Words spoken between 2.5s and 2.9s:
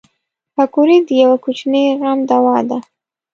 ده